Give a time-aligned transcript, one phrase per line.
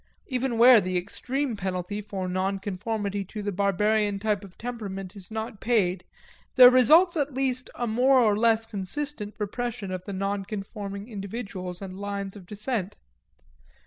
[0.25, 5.29] Even where the extreme penalty for non conformity to the barbarian type of temperament is
[5.29, 6.03] not paid,
[6.55, 11.83] there results at least a more or less consistent repression of the non conforming individuals
[11.83, 12.95] and lines of descent.